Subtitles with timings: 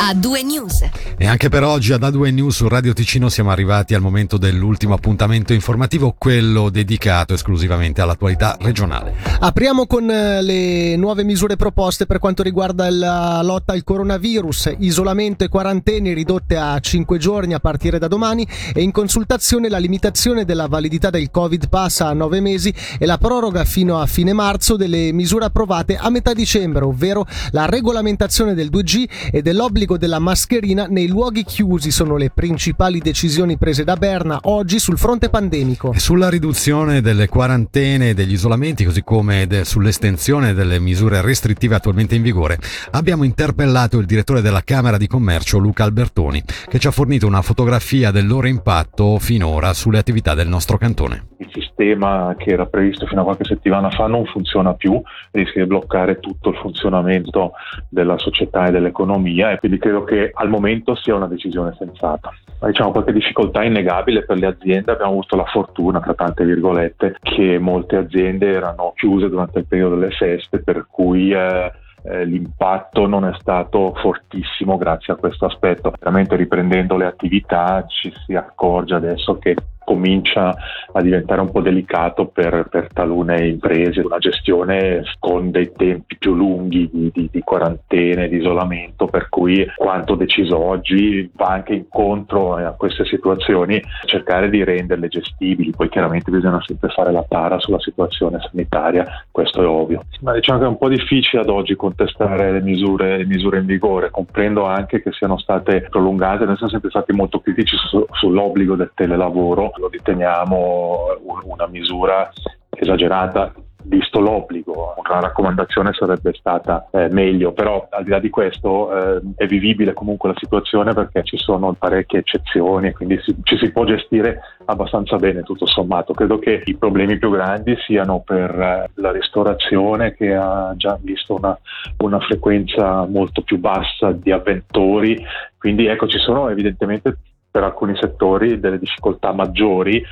[0.00, 0.88] A2 News.
[1.18, 4.94] E anche per oggi ad A2 News su Radio Ticino siamo arrivati al momento dell'ultimo
[4.94, 9.14] appuntamento informativo, quello dedicato esclusivamente all'attualità regionale.
[9.40, 15.44] Apriamo con eh, le nuove misure proposte per quanto riguarda la lotta al coronavirus, isolamento
[15.44, 20.46] e quarantene ridotte a 5 giorni a partire da domani e in consultazione la limitazione
[20.46, 24.76] della validità del Covid Pass a 9 mesi e la proroga fino a fine marzo
[24.76, 30.18] delle misure approvate a metà dicembre, ovvero la regolamentazione del 2G e dell'obbligo l'obbligo della
[30.18, 35.92] mascherina nei luoghi chiusi sono le principali decisioni prese da Berna oggi sul fronte pandemico.
[35.96, 42.14] Sulla riduzione delle quarantene e degli isolamenti, così come de- sull'estensione delle misure restrittive attualmente
[42.14, 42.58] in vigore,
[42.92, 47.42] abbiamo interpellato il direttore della Camera di Commercio, Luca Albertoni, che ci ha fornito una
[47.42, 51.26] fotografia del loro impatto finora sulle attività del nostro cantone.
[51.52, 55.00] Sistema che era previsto fino a qualche settimana fa non funziona più,
[55.32, 57.52] rischia di bloccare tutto il funzionamento
[57.88, 62.32] della società e dell'economia e quindi credo che al momento sia una decisione sensata.
[62.60, 67.16] Ma diciamo qualche difficoltà innegabile per le aziende, abbiamo avuto la fortuna, tra tante virgolette,
[67.20, 73.06] che molte aziende erano chiuse durante il periodo delle feste, per cui eh, eh, l'impatto
[73.06, 75.92] non è stato fortissimo grazie a questo aspetto.
[75.98, 79.56] Veramente riprendendo le attività ci si accorge adesso che
[79.90, 80.54] comincia
[80.92, 86.32] a diventare un po' delicato per, per talune imprese, una gestione con dei tempi più
[86.36, 92.54] lunghi di, di, di quarantene, di isolamento, per cui quanto deciso oggi va anche incontro
[92.54, 97.80] a queste situazioni, cercare di renderle gestibili, poi chiaramente bisogna sempre fare la tara sulla
[97.80, 100.02] situazione sanitaria, questo è ovvio.
[100.20, 103.66] Ma diciamo che è un po' difficile ad oggi contestare le misure, le misure in
[103.66, 108.76] vigore, comprendo anche che siano state prolungate, noi siamo sempre stati molto critici su, sull'obbligo
[108.76, 112.30] del telelavoro, lo riteniamo una misura
[112.70, 113.52] esagerata
[113.84, 119.20] visto l'obbligo, una raccomandazione sarebbe stata eh, meglio, però al di là di questo eh,
[119.36, 123.84] è vivibile comunque la situazione perché ci sono parecchie eccezioni quindi si, ci si può
[123.84, 126.12] gestire abbastanza bene tutto sommato.
[126.12, 131.34] Credo che i problemi più grandi siano per eh, la ristorazione che ha già visto
[131.34, 131.58] una,
[131.98, 135.24] una frequenza molto più bassa di avventori,
[135.58, 137.16] quindi ecco ci sono evidentemente
[137.50, 140.04] per alcuni settori delle difficoltà maggiori, eh,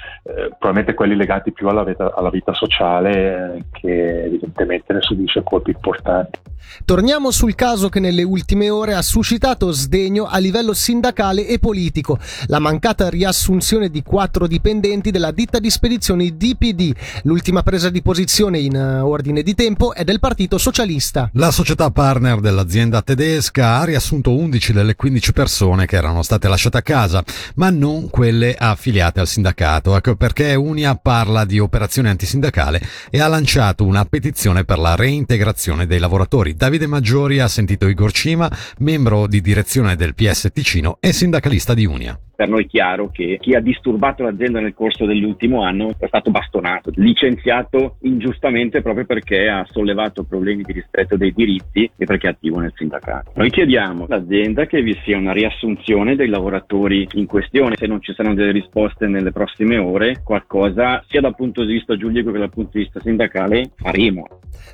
[0.48, 5.70] probabilmente quelli legati più alla vita, alla vita sociale, eh, che evidentemente ne subisce colpi
[5.70, 6.40] importanti.
[6.84, 12.18] Torniamo sul caso che nelle ultime ore ha suscitato sdegno a livello sindacale e politico,
[12.46, 16.94] la mancata riassunzione di quattro dipendenti della ditta di spedizioni DPD.
[17.22, 21.30] L'ultima presa di posizione in uh, ordine di tempo è del Partito Socialista.
[21.34, 26.78] La società partner dell'azienda tedesca ha riassunto 11 delle 15 persone che erano state lasciate
[26.78, 27.22] a casa
[27.56, 29.96] ma non quelle affiliate al sindacato.
[29.96, 32.80] Ecco perché Unia parla di operazione antisindacale
[33.10, 36.54] e ha lanciato una petizione per la reintegrazione dei lavoratori.
[36.54, 41.86] Davide Maggiori ha sentito Igor Cima, membro di direzione del PS Ticino e sindacalista di
[41.86, 46.06] Unia per noi è chiaro che chi ha disturbato l'azienda nel corso dell'ultimo anno è
[46.06, 52.28] stato bastonato, licenziato ingiustamente proprio perché ha sollevato problemi di rispetto dei diritti e perché
[52.28, 53.32] è attivo nel sindacato.
[53.34, 58.14] Noi chiediamo all'azienda che vi sia una riassunzione dei lavoratori in questione, se non ci
[58.14, 62.50] saranno delle risposte nelle prossime ore, qualcosa sia dal punto di vista giuridico che dal
[62.50, 64.28] punto di vista sindacale faremo.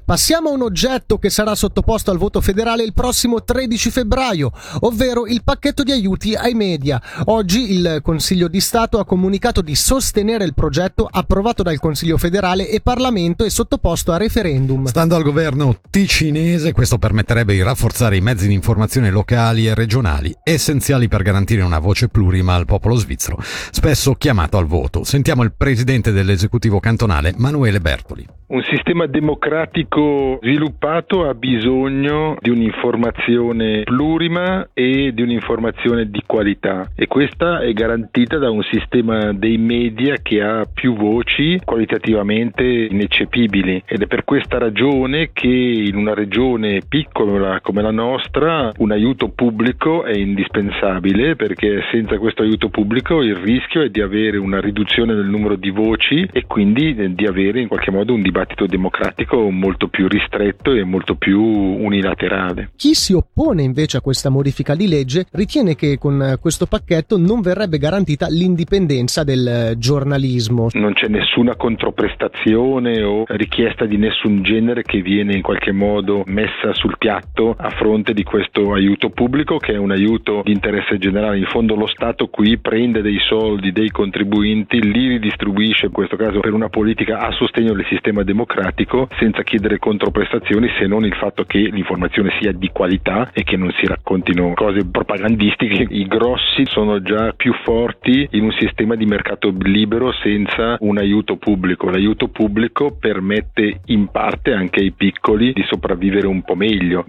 [0.05, 4.51] Passiamo a un oggetto che sarà sottoposto al voto federale il prossimo 13 febbraio,
[4.81, 7.01] ovvero il pacchetto di aiuti ai media.
[7.27, 12.19] Oggi Oggi il Consiglio di Stato ha comunicato di sostenere il progetto approvato dal Consiglio
[12.19, 14.87] federale e Parlamento e sottoposto a referendum.
[14.87, 20.35] Stando al governo ticinese, questo permetterebbe di rafforzare i mezzi di informazione locali e regionali,
[20.43, 25.05] essenziali per garantire una voce plurima al popolo svizzero, spesso chiamato al voto.
[25.05, 28.27] Sentiamo il presidente dell'esecutivo cantonale, Manuele Bertoli.
[28.47, 37.07] Un sistema democratico sviluppato ha bisogno di un'informazione plurima e di un'informazione di qualità e
[37.07, 44.03] questa è garantita da un sistema dei media che ha più voci qualitativamente ineccepibili ed
[44.03, 50.05] è per questa ragione che in una regione piccola come la nostra un aiuto pubblico
[50.05, 55.27] è indispensabile perché senza questo aiuto pubblico il rischio è di avere una riduzione del
[55.27, 60.09] numero di voci e quindi di avere in qualche modo un dibattito democratico molto più
[60.09, 62.71] ristretto e molto più unilaterale.
[62.77, 67.34] Chi si oppone invece a questa modifica di legge ritiene che con questo pacchetto non
[67.35, 70.69] non verrebbe garantita l'indipendenza del giornalismo.
[70.75, 76.73] Non c'è nessuna controprestazione o richiesta di nessun genere che viene in qualche modo messa
[76.75, 81.39] sul piatto a fronte di questo aiuto pubblico che è un aiuto di interesse generale.
[81.39, 86.39] In fondo lo Stato qui prende dei soldi dei contribuenti, li ridistribuisce in questo caso
[86.39, 91.43] per una politica a sostegno del sistema democratico senza chiedere controprestazioni se non il fatto
[91.43, 95.87] che l'informazione sia di qualità e che non si raccontino cose propagandistiche.
[95.91, 101.37] I grossi sono già più forti in un sistema di mercato libero senza un aiuto
[101.37, 101.89] pubblico.
[101.89, 107.05] L'aiuto pubblico permette in parte anche ai piccoli di sopravvivere un po' meglio.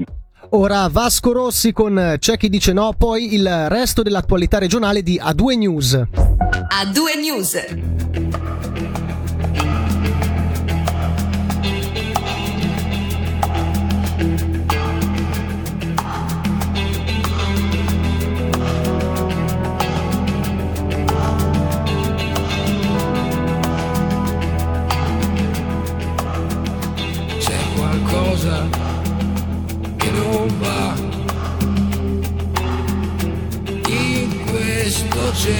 [0.49, 5.57] Ora Vasco Rossi con C'è chi dice no, poi il resto dell'attualità regionale di A2
[5.57, 5.93] News.
[5.95, 8.73] A2 News.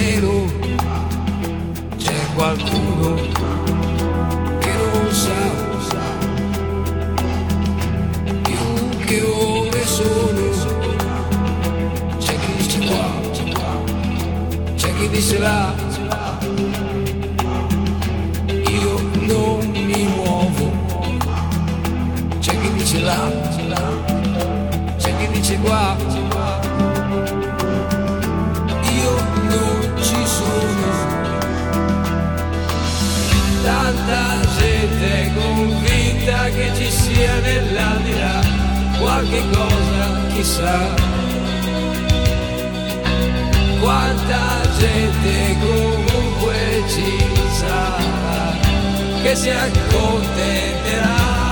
[0.06, 0.44] Cielo
[1.96, 3.14] c'è qualcuno
[4.60, 5.40] che non sa
[8.42, 10.44] più che ore sono
[12.18, 13.06] c'è chi dice qua
[14.76, 15.74] c'è chi dice là
[18.48, 20.70] io non mi muovo
[22.38, 23.28] c'è chi dice là,
[24.98, 26.25] c'è chi dice qua.
[36.26, 38.40] Convinta che ci sia nell'aldilà
[38.98, 40.94] qualche cosa, chissà.
[43.80, 47.24] Quanta gente comunque ci
[47.58, 48.54] sarà
[49.22, 51.45] che si accontenterà.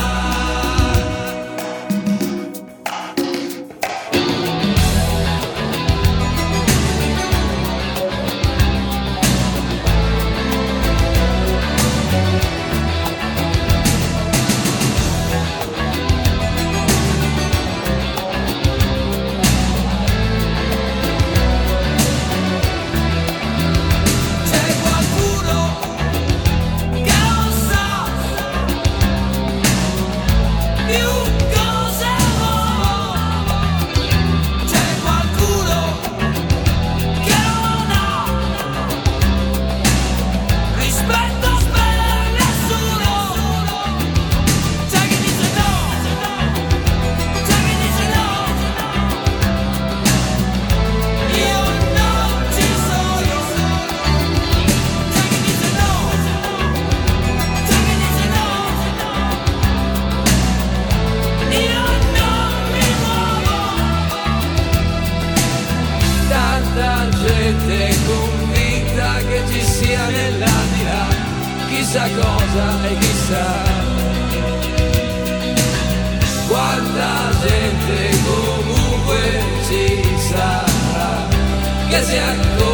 [82.15, 82.21] Che
[82.59, 82.74] si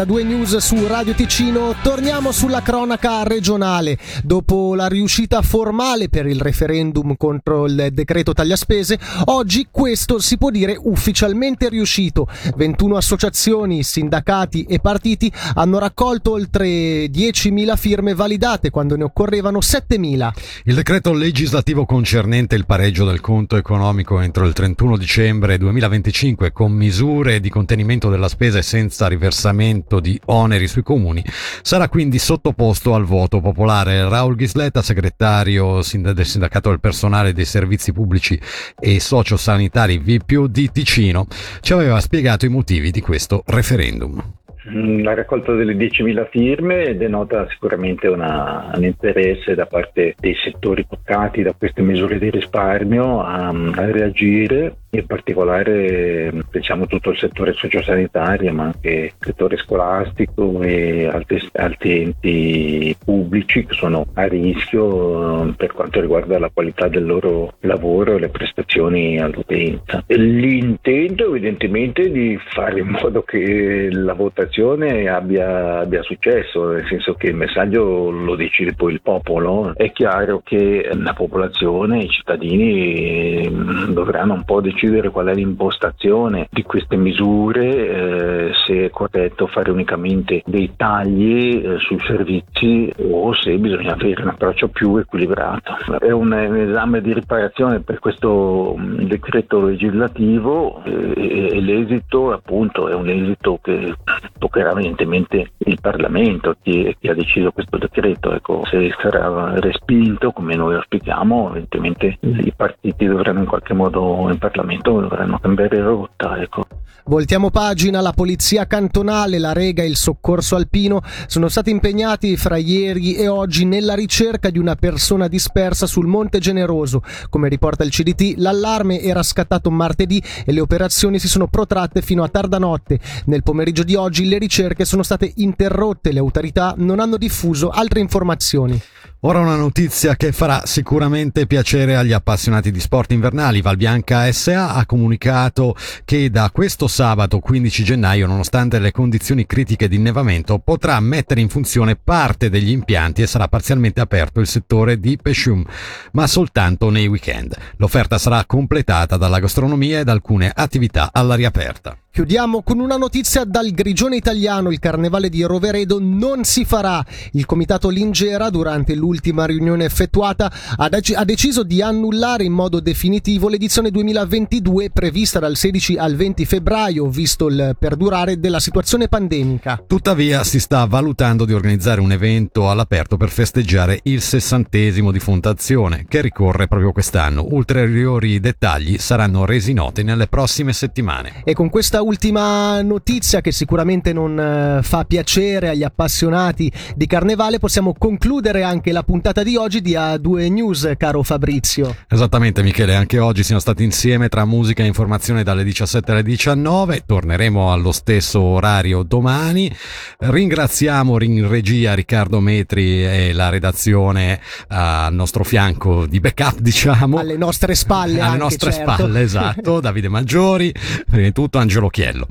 [0.00, 3.98] da due news su Radio Ticino, torniamo sulla cronaca regionale.
[4.22, 10.48] Dopo la riuscita formale per il referendum contro il decreto tagliaspese, oggi questo si può
[10.48, 12.28] dire ufficialmente riuscito.
[12.56, 16.66] 21 associazioni, sindacati e partiti hanno raccolto oltre
[17.06, 20.30] 10.000 firme validate quando ne occorrevano 7.000.
[20.64, 26.72] Il decreto legislativo concernente il pareggio del conto economico entro il 31 dicembre 2025 con
[26.72, 31.24] misure di contenimento della spesa e senza riversamento di oneri sui comuni
[31.62, 34.08] sarà quindi sottoposto al voto popolare.
[34.08, 38.38] Raul Ghisletta, segretario del sindacato del personale dei servizi pubblici
[38.78, 41.26] e sociosanitari VPU di Ticino,
[41.60, 44.22] ci aveva spiegato i motivi di questo referendum.
[44.70, 50.86] Mm, La raccolta delle 10.000 firme denota sicuramente una- un interesse da parte dei settori
[50.86, 57.52] toccati da queste misure di risparmio a, a reagire, in particolare diciamo, tutto il settore
[57.52, 65.46] sociosanitario, ma anche il settore scolastico e altri, altri enti pubblici che sono a rischio
[65.46, 70.02] eh, per quanto riguarda la qualità del loro lavoro e le prestazioni all'utenza.
[70.08, 77.14] L'intento evidentemente è di fare in modo che la votazione abbia, abbia successo, nel senso
[77.14, 79.72] che il messaggio lo decide poi il popolo.
[79.76, 83.52] È chiaro che la popolazione, i cittadini eh,
[83.90, 84.79] dovranno un po' decidere
[85.10, 91.78] qual è l'impostazione di queste misure, eh, se è corretto fare unicamente dei tagli eh,
[91.78, 95.76] sui servizi o se bisogna avere un approccio più equilibrato.
[95.98, 102.94] È un, esame di riparazione per questo mh, decreto legislativo eh, e, l'esito appunto è
[102.94, 103.94] un esito che
[104.38, 108.32] toccherà evidentemente il Parlamento, chi, chi ha deciso questo decreto.
[108.32, 114.38] Ecco, se sarà respinto come noi auspichiamo, evidentemente i partiti dovranno in qualche modo in
[114.38, 116.40] Parlamento dovranno cambiare rotta.
[116.40, 116.66] Ecco.
[117.10, 122.56] Voltiamo pagina, la polizia cantonale, la Rega e il soccorso alpino sono stati impegnati fra
[122.56, 127.02] ieri e oggi nella ricerca di una persona dispersa sul Monte Generoso.
[127.28, 132.22] Come riporta il CDT, l'allarme era scattato martedì e le operazioni si sono protratte fino
[132.22, 133.00] a tarda notte.
[133.24, 138.00] Nel pomeriggio di oggi le ricerche sono state interrotte, le autorità non hanno diffuso altre
[138.00, 138.80] informazioni.
[139.22, 143.60] Ora una notizia che farà sicuramente piacere agli appassionati di sport invernali.
[143.60, 145.74] Valbianca SA ha comunicato
[146.04, 151.48] che da questo sabato 15 gennaio, nonostante le condizioni critiche di innevamento, potrà mettere in
[151.48, 155.64] funzione parte degli impianti e sarà parzialmente aperto il settore di Pescium,
[156.12, 157.56] ma soltanto nei weekend.
[157.76, 161.96] L'offerta sarà completata dalla gastronomia e da alcune attività all'aria aperta.
[162.12, 167.06] Chiudiamo con una notizia dal Grigione italiano, il carnevale di Roveredo non si farà.
[167.32, 172.80] Il comitato Lingera, durante l'ultima riunione effettuata, ha, dec- ha deciso di annullare in modo
[172.80, 179.80] definitivo l'edizione 2022 prevista dal 16 al 20 febbraio, visto il perdurare della situazione pandemica.
[179.86, 186.06] Tuttavia si sta valutando di organizzare un evento all'aperto per festeggiare il sessantesimo di fondazione,
[186.08, 187.46] che ricorre proprio quest'anno.
[187.48, 191.42] Ulteriori dettagli saranno resi noti nelle prossime settimane.
[191.44, 197.58] E con questa ultima notizia che sicuramente non eh, fa piacere agli appassionati di carnevale
[197.58, 201.94] possiamo concludere anche la puntata di oggi di A2 News, caro Fabrizio.
[202.08, 207.02] Esattamente Michele, anche oggi siamo stati insieme tra musica e informazione dalle 17 alle 19,
[207.06, 209.70] torneremo allo stesso orario domani.
[210.18, 217.18] Ringraziamo in regia Riccardo Metri e la redazione al nostro fianco di backup, diciamo.
[217.18, 218.92] Alle nostre spalle, alle anche, nostre certo.
[218.92, 219.80] spalle, esatto.
[219.80, 220.72] Davide Maggiori,
[221.06, 222.28] prima di tutto Angelo Chiello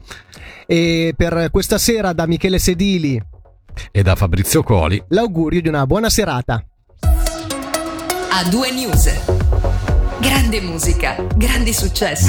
[0.65, 3.21] E per questa sera da Michele Sedili
[3.91, 5.01] e da Fabrizio Coli.
[5.09, 6.63] l'augurio di una buona serata.
[8.31, 9.09] A due news.
[10.19, 12.27] Grande musica, grandi successi.